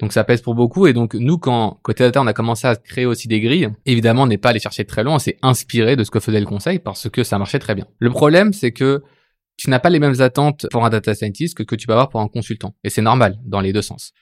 [0.00, 0.86] Donc ça pèse pour beaucoup.
[0.86, 4.22] Et donc nous, quand côté data, on a commencé à créer aussi des grilles, évidemment,
[4.22, 6.46] on n'est pas allé chercher très loin, on s'est inspiré de ce que faisait le
[6.46, 7.86] conseil parce que ça marchait très bien.
[7.98, 9.02] Le problème, c'est que
[9.56, 12.08] tu n'as pas les mêmes attentes pour un data scientist que que tu vas avoir
[12.08, 12.74] pour un consultant.
[12.82, 14.12] Et c'est normal dans les deux sens.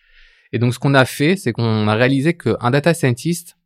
[0.53, 3.57] Et donc ce qu'on a fait, c'est qu'on a réalisé qu'un data scientist,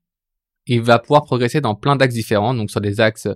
[0.66, 3.29] il va pouvoir progresser dans plein d'axes différents, donc sur des axes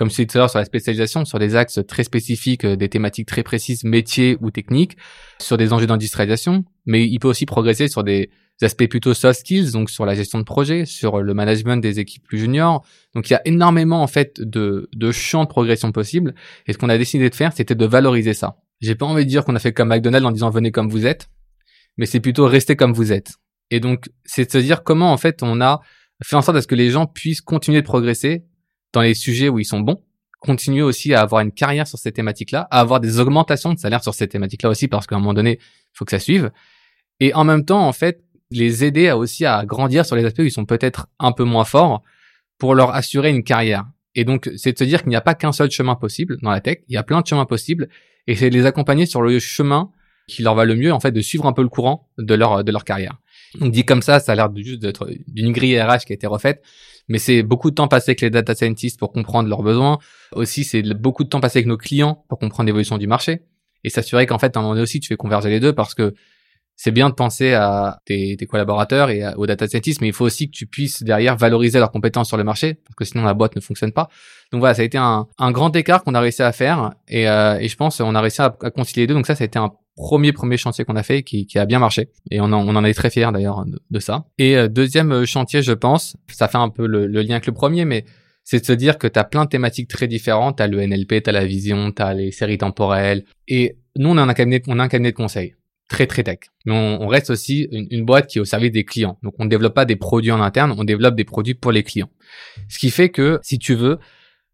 [0.00, 2.88] comme je tout à l'heure sur la spécialisation, sur des axes très spécifiques, euh, des
[2.88, 4.96] thématiques très précises, métiers ou techniques,
[5.38, 8.30] sur des enjeux d'industrialisation, mais il peut aussi progresser sur des
[8.62, 12.22] aspects plutôt soft skills, donc sur la gestion de projet, sur le management des équipes
[12.22, 12.82] plus juniors.
[13.14, 16.34] Donc il y a énormément en fait de, de champs de progression possibles.
[16.66, 18.56] Et ce qu'on a décidé de faire, c'était de valoriser ça.
[18.80, 21.04] J'ai pas envie de dire qu'on a fait comme McDonald's en disant venez comme vous
[21.04, 21.28] êtes,
[21.98, 23.32] mais c'est plutôt rester comme vous êtes.
[23.70, 25.82] Et donc c'est de se dire comment en fait on a
[26.24, 28.44] fait en sorte à ce que les gens puissent continuer de progresser
[28.92, 30.02] dans les sujets où ils sont bons,
[30.40, 34.02] continuer aussi à avoir une carrière sur ces thématiques-là, à avoir des augmentations de salaire
[34.02, 36.50] sur ces thématiques-là aussi, parce qu'à un moment donné, il faut que ça suive.
[37.20, 40.40] Et en même temps, en fait, les aider à aussi à grandir sur les aspects
[40.40, 42.02] où ils sont peut-être un peu moins forts
[42.58, 43.84] pour leur assurer une carrière.
[44.14, 46.50] Et donc, c'est de se dire qu'il n'y a pas qu'un seul chemin possible dans
[46.50, 47.88] la tech, il y a plein de chemins possibles,
[48.26, 49.90] et c'est de les accompagner sur le chemin
[50.26, 52.64] qui leur va le mieux, en fait, de suivre un peu le courant de leur,
[52.64, 53.18] de leur carrière.
[53.58, 56.26] Donc, dit comme ça, ça a l'air juste d'être d'une grille RH qui a été
[56.26, 56.62] refaite,
[57.10, 59.98] mais c'est beaucoup de temps passé avec les data scientists pour comprendre leurs besoins.
[60.32, 63.42] Aussi, c'est beaucoup de temps passé avec nos clients pour comprendre l'évolution du marché
[63.82, 65.94] et s'assurer qu'en fait, à un moment donné aussi, tu fais converger les deux parce
[65.94, 66.14] que
[66.76, 70.46] c'est bien de penser à tes, collaborateurs et aux data scientists, mais il faut aussi
[70.46, 73.56] que tu puisses derrière valoriser leurs compétences sur le marché, parce que sinon la boîte
[73.56, 74.08] ne fonctionne pas.
[74.52, 77.60] Donc voilà, ça a été un, grand écart qu'on a réussi à faire, et, euh,
[77.60, 79.14] je pense qu'on a réussi à, concilier les deux.
[79.14, 81.66] Donc ça, ça a été un premier premier chantier qu'on a fait qui, qui, a
[81.66, 84.24] bien marché, et on en, on en est très fiers d'ailleurs de, ça.
[84.38, 87.52] Et euh, deuxième chantier, je pense, ça fait un peu le, le lien avec le
[87.52, 88.04] premier, mais
[88.44, 90.84] c'est de se dire que tu as plein de thématiques très différentes, tu as le
[90.84, 94.34] NLP, tu as la vision, tu as les séries temporelles, et nous, on a un
[94.34, 95.54] cabinet, on a un cabinet de conseil
[95.88, 96.38] très très tech.
[96.64, 99.18] Mais on, reste aussi une, boîte qui est au service des clients.
[99.22, 101.82] Donc on ne développe pas des produits en interne, on développe des produits pour les
[101.82, 102.10] clients.
[102.68, 103.98] Ce qui fait que si tu veux,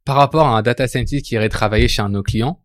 [0.05, 2.63] par rapport à un data scientist qui irait travailler chez un de nos clients,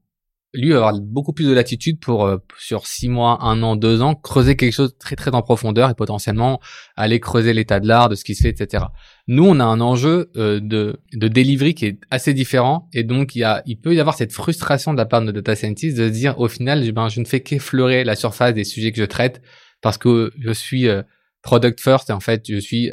[0.53, 4.15] lui avoir beaucoup plus de latitude pour euh, sur six mois, un an, deux ans
[4.15, 6.59] creuser quelque chose très très en profondeur et potentiellement
[6.95, 8.85] aller creuser l'état de l'art, de ce qui se fait, etc.
[9.27, 13.35] Nous, on a un enjeu euh, de de delivery qui est assez différent et donc
[13.35, 15.97] il y a il peut y avoir cette frustration de la part de data scientist
[15.97, 18.97] de se dire au final, ben je ne fais qu'effleurer la surface des sujets que
[18.97, 19.41] je traite
[19.81, 21.01] parce que je suis euh,
[21.43, 22.91] product first et en fait je suis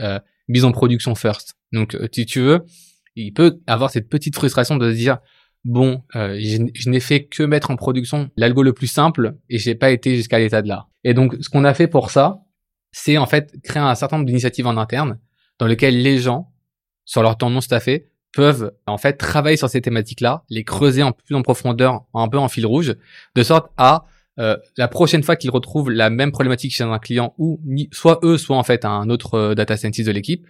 [0.49, 1.55] mise en production first.
[1.73, 2.65] Donc si tu veux,
[3.17, 5.19] il peut avoir cette petite frustration de se dire
[5.65, 9.75] bon, euh, je, n'ai fait que mettre en production l'algo le plus simple et j'ai
[9.75, 10.91] pas été jusqu'à l'état de l'art.
[11.05, 12.41] Et donc, ce qu'on a fait pour ça,
[12.93, 15.19] c'est en fait créer un certain nombre d'initiatives en interne
[15.59, 16.53] dans lesquelles les gens,
[17.05, 21.13] sur leur temps non staffé, peuvent en fait travailler sur ces thématiques-là, les creuser en
[21.13, 22.97] plus en profondeur, un peu en fil rouge,
[23.35, 24.05] de sorte à
[24.39, 28.39] euh, la prochaine fois qu'ils retrouvent la même problématique chez un client ou soit eux,
[28.39, 30.47] soit en fait un autre euh, data scientist de l'équipe,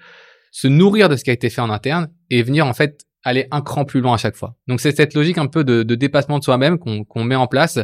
[0.51, 3.47] se nourrir de ce qui a été fait en interne et venir en fait aller
[3.51, 4.57] un cran plus loin à chaque fois.
[4.67, 7.79] Donc c'est cette logique un peu de, dépassement de soi-même qu'on met en place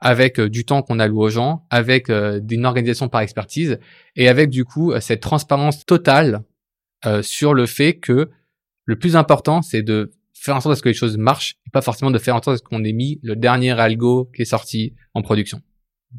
[0.00, 3.78] avec euh, du temps qu'on alloue aux gens, avec euh, une organisation par expertise
[4.16, 6.42] et avec du coup euh, cette transparence totale
[7.20, 8.30] sur le fait que
[8.86, 12.10] le plus important c'est de faire en sorte que les choses marchent et pas forcément
[12.10, 15.60] de faire en sorte qu'on ait mis le dernier algo qui est sorti en production,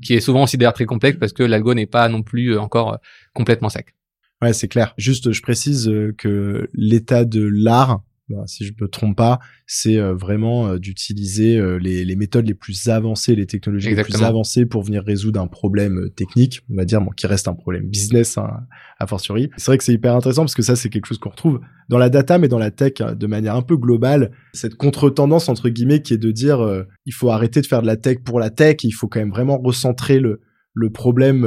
[0.03, 2.99] qui est souvent aussi d'ailleurs très complexe parce que l'algo n'est pas non plus encore
[3.33, 3.95] complètement sec.
[4.43, 4.93] Ouais, c'est clair.
[4.99, 8.03] Juste, je précise que l'état de l'art
[8.45, 12.53] si je me trompe pas, c'est euh, vraiment euh, d'utiliser euh, les, les, méthodes les
[12.53, 16.85] plus avancées, les technologies les plus avancées pour venir résoudre un problème technique, on va
[16.85, 18.65] dire, bon, qui reste un problème business hein,
[18.99, 19.49] a fortiori.
[19.57, 21.97] C'est vrai que c'est hyper intéressant parce que ça, c'est quelque chose qu'on retrouve dans
[21.97, 24.31] la data, mais dans la tech hein, de manière un peu globale.
[24.53, 27.97] Cette contre-tendance entre guillemets qui est de dire, il faut arrêter de faire de la
[27.97, 30.41] tech pour la tech, il faut quand même vraiment recentrer le
[30.77, 31.45] le problème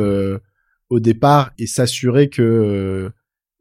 [0.88, 3.10] au départ et s'assurer que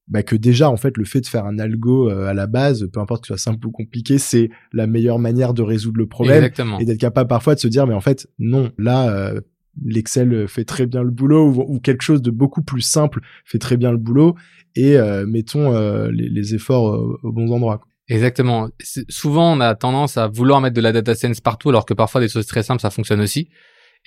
[0.07, 2.87] bah que déjà en fait le fait de faire un algo euh, à la base,
[2.91, 6.07] peu importe que ce soit simple ou compliqué, c'est la meilleure manière de résoudre le
[6.07, 6.79] problème Exactement.
[6.79, 9.41] et d'être capable parfois de se dire mais en fait non là euh,
[9.83, 13.77] l'Excel fait très bien le boulot ou, quelque chose de beaucoup plus simple fait très
[13.77, 14.35] bien le boulot
[14.75, 15.71] et euh, mettons
[16.09, 17.81] les, les, efforts aux bons endroits.
[18.09, 18.69] Exactement.
[19.09, 22.21] Souvent on a tendance à vouloir mettre de la data science partout alors que parfois
[22.21, 23.49] des choses très simples ça fonctionne aussi.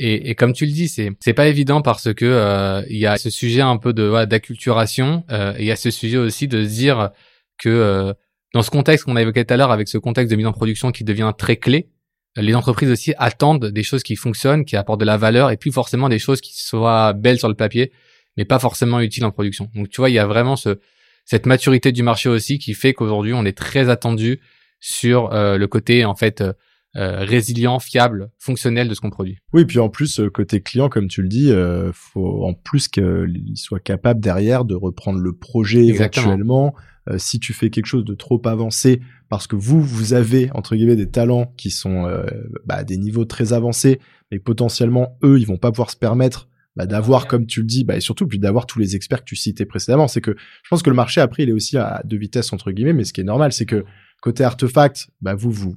[0.02, 3.04] Et, et, comme tu le dis, c'est c'est pas évident parce que euh, il y
[3.04, 5.24] a ce sujet un peu de voilà, d'acculturation.
[5.30, 7.10] Euh, et il y a ce sujet aussi de se dire
[7.58, 8.14] que euh,
[8.54, 10.52] dans ce contexte qu'on a évoqué tout à l'heure, avec ce contexte de mise en
[10.52, 11.90] production qui devient très clé,
[12.36, 15.70] les entreprises aussi attendent des choses qui fonctionnent, qui apportent de la valeur, et puis
[15.70, 17.92] forcément des choses qui soient belles sur le papier,
[18.38, 19.68] mais pas forcément utiles en production.
[19.74, 20.80] Donc tu vois, il y a vraiment ce
[21.26, 24.40] cette maturité du marché aussi qui fait qu'aujourd'hui on est très attendu
[24.80, 26.54] sur le côté en fait euh,
[26.94, 29.38] résilient, fiable, fonctionnel de ce qu'on produit.
[29.52, 32.88] Oui, puis en plus euh, côté client, comme tu le dis, euh, faut en plus
[32.88, 36.74] qu'il soit capable derrière de reprendre le projet éventuellement.
[37.08, 40.76] Euh, si tu fais quelque chose de trop avancé, parce que vous, vous avez entre
[40.76, 42.24] guillemets des talents qui sont euh,
[42.66, 44.00] bah, des niveaux très avancés,
[44.30, 47.84] mais potentiellement eux, ils vont pas pouvoir se permettre bah, d'avoir, comme tu le dis,
[47.84, 50.08] bah, et surtout puis d'avoir tous les experts que tu citais précédemment.
[50.08, 52.70] C'est que je pense que le marché après, il est aussi à deux vitesses entre
[52.70, 53.84] guillemets, mais ce qui est normal, c'est que
[54.20, 55.76] côté artefact, bah, vous vous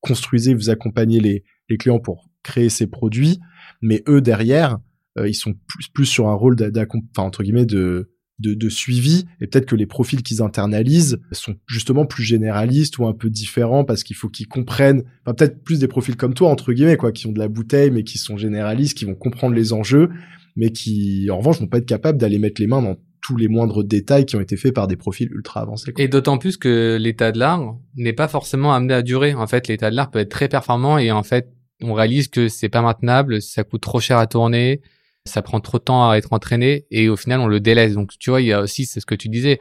[0.00, 3.38] construisez, vous accompagnez les, les clients pour créer ces produits,
[3.82, 4.78] mais eux derrière,
[5.18, 9.26] euh, ils sont plus, plus sur un rôle enfin entre guillemets de, de, de suivi,
[9.40, 13.84] et peut-être que les profils qu'ils internalisent sont justement plus généralistes ou un peu différents
[13.84, 17.12] parce qu'il faut qu'ils comprennent, enfin peut-être plus des profils comme toi entre guillemets quoi,
[17.12, 20.08] qui ont de la bouteille mais qui sont généralistes, qui vont comprendre les enjeux,
[20.56, 23.48] mais qui en revanche vont pas être capables d'aller mettre les mains dans tous les
[23.48, 25.92] moindres détails qui ont été faits par des profils ultra avancés.
[25.98, 29.34] Et d'autant plus que l'état de l'art n'est pas forcément amené à durer.
[29.34, 31.52] En fait, l'état de l'art peut être très performant et en fait,
[31.82, 34.82] on réalise que c'est pas maintenable, ça coûte trop cher à tourner,
[35.24, 37.94] ça prend trop de temps à être entraîné et au final, on le délaisse.
[37.94, 39.60] Donc, tu vois, il y a aussi, c'est ce que tu disais,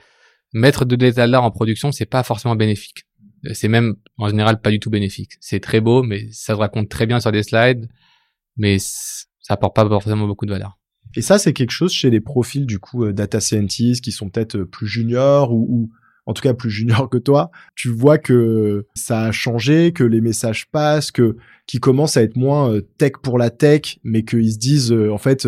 [0.53, 3.05] mettre de l'état de l'art en production, c'est pas forcément bénéfique.
[3.53, 5.33] C'est même, en général, pas du tout bénéfique.
[5.39, 7.87] C'est très beau, mais ça se raconte très bien sur des slides,
[8.57, 10.78] mais ça apporte pas forcément beaucoup de valeur.
[11.15, 14.29] Et ça, c'est quelque chose chez les profils du coup euh, data scientists qui sont
[14.29, 15.89] peut-être euh, plus juniors ou, ou,
[16.25, 17.51] en tout cas plus juniors que toi.
[17.75, 22.35] Tu vois que ça a changé, que les messages passent, que qui commencent à être
[22.35, 25.47] moins euh, tech pour la tech, mais qu'ils se disent en fait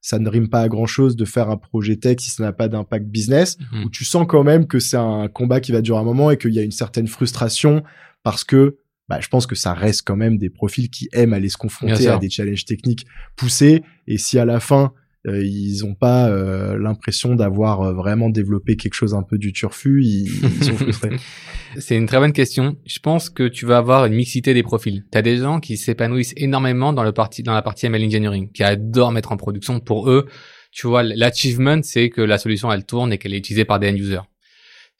[0.00, 2.52] ça ne rime pas à grand chose de faire un projet tech si ça n'a
[2.52, 3.58] pas d'impact business.
[3.84, 6.38] Où tu sens quand même que c'est un combat qui va durer un moment et
[6.38, 7.82] qu'il y a une certaine frustration
[8.22, 8.78] parce que
[9.10, 12.06] bah, je pense que ça reste quand même des profils qui aiment aller se confronter
[12.06, 13.82] à des challenges techniques poussés.
[14.06, 14.92] Et si à la fin,
[15.26, 19.52] euh, ils ont pas euh, l'impression d'avoir euh, vraiment développé quelque chose un peu du
[19.52, 21.16] turfu, ils, ils sont frustrés.
[21.76, 22.76] C'est une très bonne question.
[22.86, 25.04] Je pense que tu vas avoir une mixité des profils.
[25.10, 28.52] Tu as des gens qui s'épanouissent énormément dans le parti dans la partie ML engineering,
[28.52, 30.26] qui adorent mettre en production pour eux.
[30.70, 33.90] Tu vois, l'achievement c'est que la solution elle tourne et qu'elle est utilisée par des
[33.90, 34.29] end users.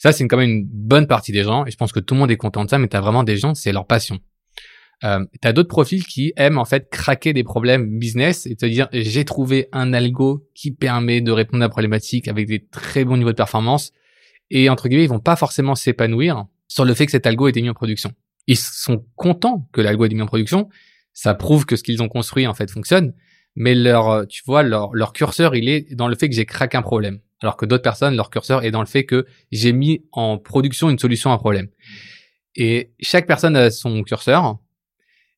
[0.03, 2.21] Ça c'est quand même une bonne partie des gens et je pense que tout le
[2.21, 4.19] monde est content de ça mais tu as vraiment des gens c'est leur passion.
[5.05, 8.89] Euh, t'as d'autres profils qui aiment en fait craquer des problèmes business et te dire
[8.93, 13.19] j'ai trouvé un algo qui permet de répondre à la problématique avec des très bons
[13.19, 13.93] niveaux de performance
[14.49, 17.51] et entre guillemets ils vont pas forcément s'épanouir sur le fait que cet algo ait
[17.51, 18.11] été mis en production.
[18.47, 20.71] Ils sont contents que l'algo ait été mis en production,
[21.13, 23.13] ça prouve que ce qu'ils ont construit en fait fonctionne,
[23.55, 26.47] mais leur euh, tu vois leur leur curseur il est dans le fait que j'ai
[26.47, 29.73] craqué un problème, alors que d'autres personnes leur curseur est dans le fait que j'ai
[29.73, 31.69] mis en production une solution à un problème.
[32.57, 34.59] Et chaque personne a son curseur.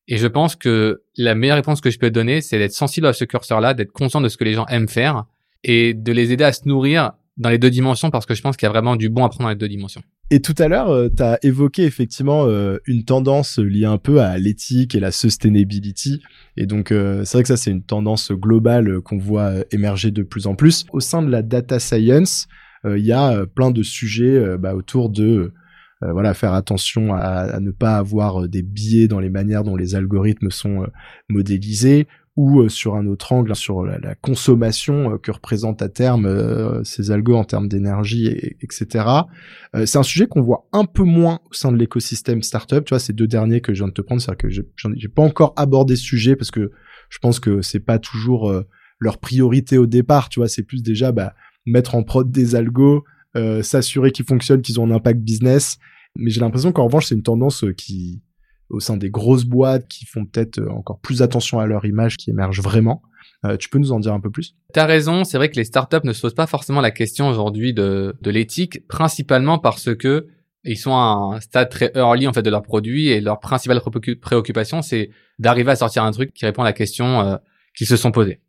[0.07, 3.13] Et je pense que la meilleure réponse que je peux donner, c'est d'être sensible à
[3.13, 5.25] ce curseur-là, d'être conscient de ce que les gens aiment faire
[5.63, 8.57] et de les aider à se nourrir dans les deux dimensions parce que je pense
[8.57, 10.01] qu'il y a vraiment du bon à prendre dans les deux dimensions.
[10.33, 14.35] Et tout à l'heure, tu as évoqué effectivement euh, une tendance liée un peu à
[14.39, 16.23] l'éthique et la sustainability.
[16.57, 19.63] Et donc, euh, c'est vrai que ça, c'est une tendance globale euh, qu'on voit euh,
[19.69, 20.87] émerger de plus en plus.
[20.91, 22.47] Au sein de la data science,
[22.83, 25.53] euh, il y a euh, plein de sujets euh, bah, autour de euh,
[26.11, 29.95] voilà faire attention à, ne pas avoir euh, des biais dans les manières dont les
[29.95, 30.87] algorithmes sont euh,
[31.29, 36.25] modélisés ou euh, sur un autre angle sur la, consommation euh, que représentent à terme
[36.25, 39.05] euh, ces algos en termes d'énergie, et- etc.
[39.75, 42.85] Euh, c'est un sujet qu'on voit un peu moins au sein de l'écosystème startup.
[42.85, 45.21] Tu vois, ces deux derniers que je viens de te prendre, c'est-à-dire que j'ai- pas
[45.21, 46.71] encore abordé ce sujet parce que
[47.09, 48.63] je pense que c'est pas toujours euh,
[48.99, 50.29] leur priorité au départ.
[50.29, 51.35] Tu vois, c'est plus déjà bah,
[51.67, 53.03] mettre en prod des algos,
[53.35, 55.77] euh, s'assurer qu'ils fonctionnent, qu'ils ont un impact business.
[56.15, 58.21] Mais j'ai l'impression qu'en revanche, c'est une tendance euh, qui,
[58.69, 62.17] au sein des grosses boîtes, qui font peut-être euh, encore plus attention à leur image,
[62.17, 63.01] qui émerge vraiment.
[63.45, 64.55] Euh, tu peux nous en dire un peu plus?
[64.73, 67.73] T'as raison, c'est vrai que les startups ne se posent pas forcément la question aujourd'hui
[67.73, 70.27] de, de l'éthique, principalement parce que
[70.65, 73.79] ils sont à un stade très early en fait de leur produit et leur principale
[73.79, 77.37] préoccu- préoccupation c'est d'arriver à sortir un truc qui répond à la question
[77.75, 78.39] qu'ils se sont posées.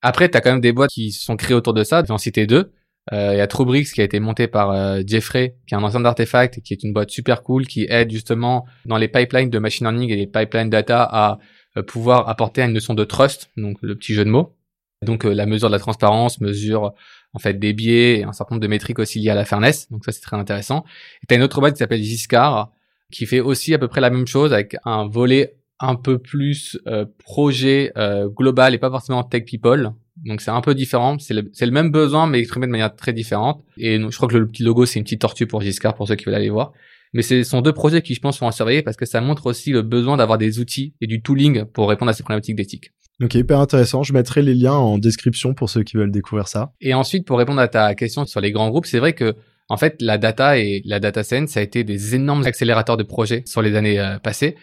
[0.00, 2.00] Après, t'as quand même des boîtes qui se sont créées autour de ça.
[2.00, 2.72] Je vais en citer deux.
[3.12, 5.82] Euh, Il y a Truebrix qui a été monté par euh, Jeffrey, qui est un
[5.82, 9.58] ancien d'Artefact, qui est une boîte super cool, qui aide justement dans les pipelines de
[9.58, 11.38] machine learning et les pipelines data à
[11.76, 14.56] euh, pouvoir apporter une notion de trust, donc le petit jeu de mots.
[15.04, 16.94] Donc euh, la mesure de la transparence, mesure
[17.32, 19.90] en fait des biais et un certain nombre de métriques aussi liées à la fairness.
[19.92, 20.84] Donc ça c'est très intéressant.
[21.22, 22.72] Et t'as une autre boîte qui s'appelle Giscard
[23.12, 26.76] qui fait aussi à peu près la même chose avec un volet un peu plus
[27.22, 27.92] projet
[28.36, 29.92] global et pas forcément tech people.
[30.26, 31.18] Donc c'est un peu différent.
[31.18, 33.62] C'est le, le même besoin mais exprimé de manière très différente.
[33.78, 36.06] Et donc, je crois que le petit logo c'est une petite tortue pour Giscard pour
[36.08, 36.72] ceux qui veulent aller voir.
[37.12, 39.46] Mais ce sont deux projets qui je pense sont à surveiller parce que ça montre
[39.46, 42.90] aussi le besoin d'avoir des outils et du tooling pour répondre à ces problématiques d'éthique.
[43.20, 44.02] Donc hyper intéressant.
[44.02, 46.72] Je mettrai les liens en description pour ceux qui veulent découvrir ça.
[46.80, 49.34] Et ensuite, pour répondre à ta question sur les grands groupes, c'est vrai que
[49.68, 53.02] en fait, la data et la data science, ça a été des énormes accélérateurs de
[53.02, 54.56] projets sur les années euh, passées.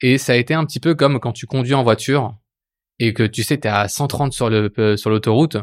[0.00, 2.34] Et ça a été un petit peu comme quand tu conduis en voiture
[2.98, 5.56] et que tu sais, tu es à 130 sur le euh, sur l'autoroute.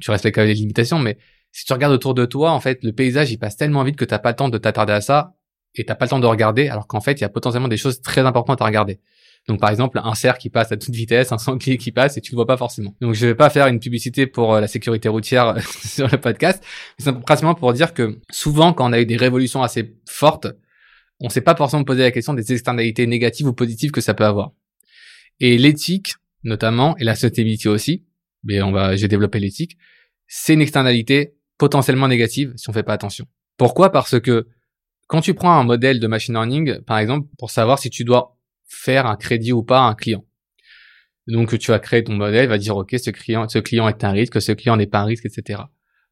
[0.00, 1.18] tu respectes quand même les limitations, mais
[1.52, 4.04] si tu regardes autour de toi, en fait, le paysage, il passe tellement vite que
[4.04, 5.34] t'as pas le temps de t'attarder à ça
[5.74, 7.76] et t'as pas le temps de regarder, alors qu'en fait, il y a potentiellement des
[7.76, 9.00] choses très importantes à regarder.
[9.46, 12.20] Donc, par exemple, un cerf qui passe à toute vitesse, un sanglier qui passe et
[12.20, 12.94] tu le vois pas forcément.
[13.00, 16.62] Donc, je vais pas faire une publicité pour euh, la sécurité routière sur le podcast,
[16.98, 20.48] mais c'est principalement pour dire que souvent, quand on a eu des révolutions assez fortes,
[21.20, 24.24] on s'est pas forcément posé la question des externalités négatives ou positives que ça peut
[24.24, 24.52] avoir.
[25.40, 28.06] Et l'éthique, notamment, et la sustainability aussi,
[28.44, 29.78] mais on va, j'ai développé l'éthique,
[30.26, 33.26] c'est une externalité potentiellement négative si on fait pas attention.
[33.56, 33.90] Pourquoi?
[33.90, 34.46] Parce que
[35.08, 38.38] quand tu prends un modèle de machine learning, par exemple, pour savoir si tu dois
[38.68, 40.24] faire un crédit ou pas à un client.
[41.26, 44.12] Donc tu vas créer ton modèle, va dire ok, ce client, ce client est un
[44.12, 45.62] risque, ce client n'est pas un risque, etc.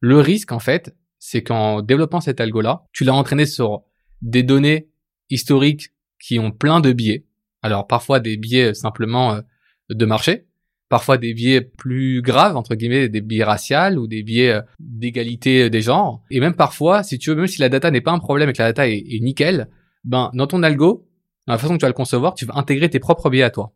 [0.01, 3.85] Le risque en fait, c'est qu'en développant cet algo-là, tu l'as entraîné sur
[4.23, 4.89] des données
[5.31, 7.27] historiques qui ont plein de biais.
[7.63, 9.41] Alors parfois des biais simplement euh,
[9.91, 10.47] de marché,
[10.89, 15.71] parfois des biais plus graves entre guillemets, des biais raciales ou des biais euh, d'égalité
[15.71, 16.23] des genres.
[16.31, 18.53] Et même parfois, si tu veux, même si la data n'est pas un problème et
[18.53, 19.69] que la data est, est nickel,
[20.05, 21.09] ben dans ton algo,
[21.47, 23.51] dans la façon que tu vas le concevoir, tu vas intégrer tes propres biais à
[23.51, 23.73] toi.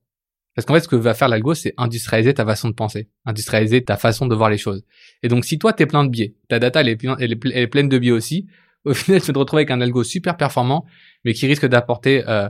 [0.55, 3.85] Parce qu'en fait, ce que va faire l'algo, c'est industrialiser ta façon de penser, industrialiser
[3.85, 4.85] ta façon de voir les choses.
[5.23, 7.89] Et donc, si toi, t'es plein de biais, ta data, elle est, elle est, pleine
[7.89, 8.47] de biais aussi,
[8.85, 10.85] au final, tu vas te retrouver avec un algo super performant,
[11.25, 12.49] mais qui risque d'apporter euh,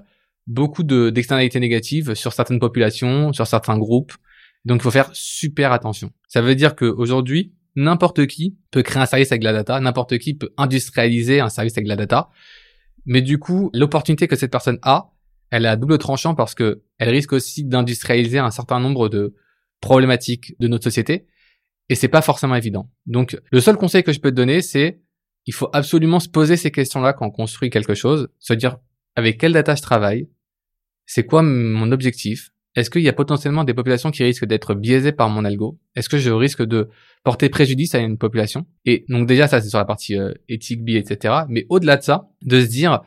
[0.50, 4.12] beaucoup de, d'externalités négatives sur certaines populations, sur certains groupes.
[4.64, 6.10] Donc, il faut faire super attention.
[6.28, 10.34] Ça veut dire qu'aujourd'hui, n'importe qui peut créer un service avec la data, n'importe qui
[10.34, 12.28] peut industrialiser un service avec la data.
[13.06, 15.12] Mais du coup, l'opportunité que cette personne a,
[15.50, 19.34] elle a double tranchant parce que elle risque aussi d'industrialiser un certain nombre de
[19.80, 21.26] problématiques de notre société
[21.88, 22.90] et c'est pas forcément évident.
[23.06, 25.00] Donc, le seul conseil que je peux te donner, c'est
[25.46, 28.76] il faut absolument se poser ces questions-là quand on construit quelque chose, se dire
[29.16, 30.28] avec quelle data je travaille,
[31.12, 35.10] c'est quoi mon objectif, est-ce qu'il y a potentiellement des populations qui risquent d'être biaisées
[35.10, 35.76] par mon algo?
[35.96, 36.88] Est-ce que je risque de
[37.24, 38.64] porter préjudice à une population?
[38.84, 41.34] Et donc déjà, ça c'est sur la partie euh, éthique, biais, etc.
[41.48, 43.00] Mais au-delà de ça, de se dire,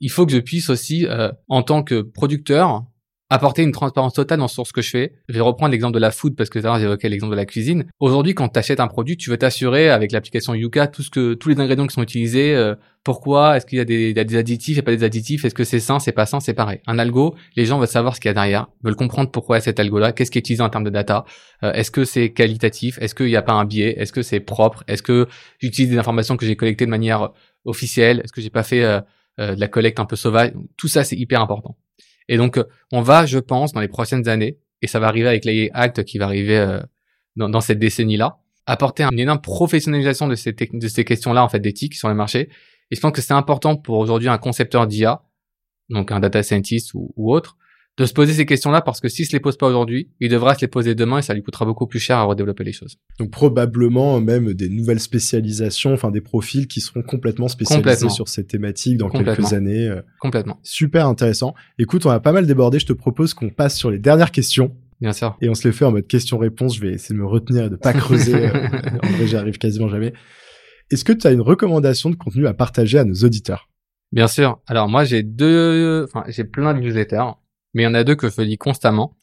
[0.00, 2.84] il faut que je puisse aussi, euh, en tant que producteur,
[3.30, 5.12] apporter une transparence totale dans sur ce que je fais.
[5.28, 7.44] Je vais reprendre l'exemple de la food parce que tout à j'évoquais l'exemple de la
[7.44, 7.84] cuisine.
[8.00, 11.34] Aujourd'hui, quand tu achètes un produit, tu veux t'assurer avec l'application Yuka tout ce que
[11.34, 12.54] tous les ingrédients qui sont utilisés.
[12.54, 15.64] Euh, pourquoi Est-ce qu'il y a des, des additifs a pas des additifs Est-ce que
[15.64, 16.80] c'est sain C'est pas sain C'est pareil.
[16.86, 19.78] Un algo, les gens veulent savoir ce qu'il y a derrière, veulent comprendre pourquoi cet
[19.78, 21.24] algo-là, qu'est-ce qui est utilisé en termes de data.
[21.62, 24.40] Euh, est-ce que c'est qualitatif Est-ce qu'il n'y a pas un biais Est-ce que c'est
[24.40, 25.26] propre Est-ce que
[25.58, 27.30] j'utilise des informations que j'ai collectées de manière
[27.66, 29.00] officielle Est-ce que j'ai pas fait euh,
[29.38, 31.76] de la collecte un peu sauvage Tout ça, c'est hyper important.
[32.28, 35.28] Et donc, euh, on va, je pense, dans les prochaines années, et ça va arriver
[35.28, 36.80] avec l'AI Act qui va arriver euh,
[37.36, 42.14] dans, cette décennie-là, apporter une énorme professionnalisation de ces, questions-là, en fait, d'éthique sur le
[42.14, 42.48] marché.
[42.90, 45.22] Et je pense que c'est important pour aujourd'hui un concepteur d'IA,
[45.90, 47.57] donc un data scientist ou autre,
[47.98, 50.54] de se poser ces questions-là parce que s'il se les pose pas aujourd'hui, il devra
[50.54, 52.96] se les poser demain et ça lui coûtera beaucoup plus cher à redévelopper les choses.
[53.18, 58.46] Donc probablement même des nouvelles spécialisations, enfin des profils qui seront complètement spécialisés sur ces
[58.46, 59.88] thématiques dans quelques années.
[59.88, 60.00] Euh.
[60.20, 60.60] Complètement.
[60.62, 61.54] Super intéressant.
[61.78, 62.78] Écoute, on a pas mal débordé.
[62.78, 64.76] Je te propose qu'on passe sur les dernières questions.
[65.00, 65.36] Bien sûr.
[65.40, 66.76] Et on se les fait en mode question-réponse.
[66.76, 68.34] Je vais essayer de me retenir et de pas creuser.
[68.34, 68.68] Euh,
[69.02, 70.12] en vrai, j'arrive quasiment jamais.
[70.90, 73.68] Est-ce que tu as une recommandation de contenu à partager à nos auditeurs?
[74.12, 74.60] Bien sûr.
[74.66, 77.34] Alors moi j'ai deux, enfin j'ai plein de newsletters
[77.78, 79.16] mais il y en a deux que je lis constamment.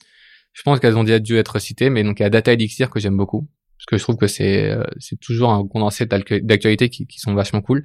[0.53, 2.89] Je pense qu'elles ont déjà dû être citées, mais donc il y a Data Elixir
[2.89, 6.87] que j'aime beaucoup, parce que je trouve que c'est euh, c'est toujours un condensé d'actualité
[6.87, 7.83] qui, qui sont vachement cool.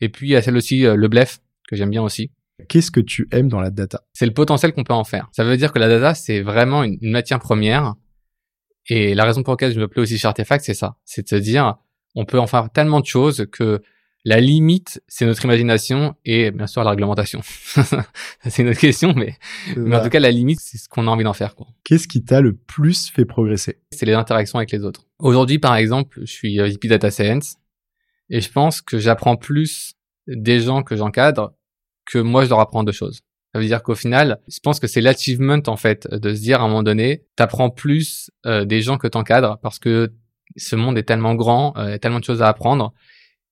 [0.00, 2.32] Et puis il y a celle aussi euh, Le Blef que j'aime bien aussi.
[2.68, 4.02] Qu'est-ce que tu aimes dans la data?
[4.12, 5.28] C'est le potentiel qu'on peut en faire.
[5.30, 7.94] Ça veut dire que la data c'est vraiment une, matière première.
[8.88, 11.28] Et la raison pour laquelle je me plais aussi chez Artefact, c'est ça, c'est de
[11.28, 11.76] se dire
[12.16, 13.80] on peut en faire tellement de choses que
[14.28, 17.40] la limite, c'est notre imagination et bien sûr la réglementation.
[18.44, 19.38] c'est une autre question, mais,
[19.74, 21.54] mais en tout cas, la limite, c'est ce qu'on a envie d'en faire.
[21.82, 23.78] Qu'est-ce qui t'a le plus fait progresser?
[23.90, 25.06] C'est les interactions avec les autres.
[25.18, 27.56] Aujourd'hui, par exemple, je suis VP Data Science
[28.28, 29.94] et je pense que j'apprends plus
[30.26, 31.54] des gens que j'encadre
[32.04, 33.22] que moi, je leur apprends de choses.
[33.54, 36.60] Ça veut dire qu'au final, je pense que c'est l'achievement en fait de se dire
[36.60, 40.12] à un moment donné, t'apprends plus euh, des gens que t'encadres parce que
[40.56, 42.92] ce monde est tellement grand, euh, il y a tellement de choses à apprendre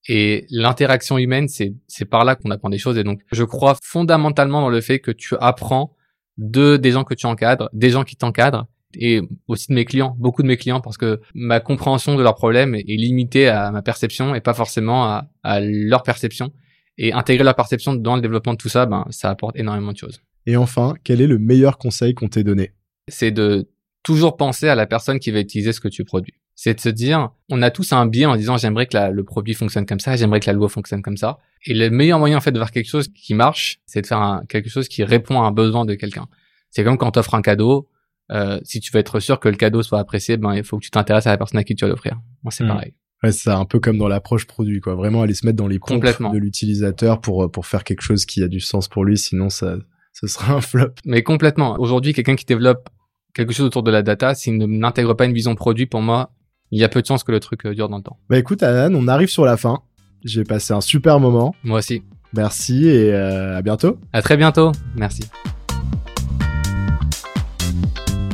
[0.09, 2.97] et l'interaction humaine, c'est, c'est par là qu'on apprend des choses.
[2.99, 5.97] Et donc, je crois fondamentalement dans le fait que tu apprends
[6.39, 8.67] de des gens que tu encadres, des gens qui t'encadrent,
[8.99, 12.35] et aussi de mes clients, beaucoup de mes clients, parce que ma compréhension de leurs
[12.35, 16.53] problèmes est limitée à ma perception et pas forcément à, à leur perception.
[16.99, 19.99] Et intégrer leur perception dans le développement de tout ça, ben, ça apporte énormément de
[19.99, 20.23] choses.
[20.47, 22.73] Et enfin, quel est le meilleur conseil qu'on t'ait donné?
[23.09, 23.69] C'est de
[24.03, 26.35] toujours penser à la personne qui va utiliser ce que tu produis.
[26.57, 29.55] C'est de se dire, on a tous un biais en disant j'aimerais que le produit
[29.55, 31.39] fonctionne comme ça, j'aimerais que la loi fonctionne comme ça.
[31.67, 34.41] Et le meilleur moyen en fait de faire quelque chose qui marche, c'est de faire
[34.49, 36.27] quelque chose qui répond à un besoin de quelqu'un.
[36.71, 37.89] C'est comme quand tu offres un cadeau,
[38.33, 40.85] euh, si tu veux être sûr que le cadeau soit apprécié, ben il faut que
[40.85, 42.19] tu t'intéresses à la personne à qui tu vas l'offrir.
[42.43, 42.69] Moi, c'est hmm.
[42.69, 42.95] pareil.
[43.23, 44.95] Ouais, c'est un peu comme dans l'approche produit, quoi.
[44.95, 48.43] Vraiment aller se mettre dans les pompes de l'utilisateur pour pour faire quelque chose qui
[48.43, 49.77] a du sens pour lui, sinon ça
[50.13, 50.93] ce sera un flop.
[51.05, 51.79] Mais complètement.
[51.79, 52.89] Aujourd'hui, quelqu'un qui développe
[53.35, 56.33] quelque chose autour de la data, s'il n'intègre pas une vision produit, pour moi,
[56.71, 58.19] il y a peu de chances que le truc euh, dure dans le temps.
[58.29, 59.81] Bah écoute, Alan, on arrive sur la fin.
[60.25, 61.55] J'ai passé un super moment.
[61.63, 62.03] Moi aussi.
[62.33, 63.99] Merci et euh, à bientôt.
[64.13, 64.73] À très bientôt.
[64.97, 65.25] Merci.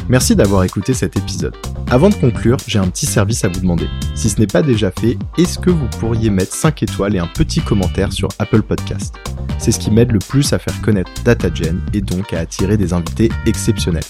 [0.08, 1.54] Merci d'avoir écouté cet épisode.
[1.90, 3.86] Avant de conclure, j'ai un petit service à vous demander.
[4.14, 7.26] Si ce n'est pas déjà fait, est-ce que vous pourriez mettre 5 étoiles et un
[7.26, 9.14] petit commentaire sur Apple Podcast?
[9.58, 12.92] C'est ce qui m'aide le plus à faire connaître DataGen et donc à attirer des
[12.92, 14.02] invités exceptionnels.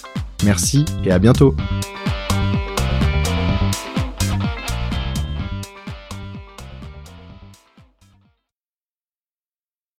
[0.44, 1.54] Merci et à bientôt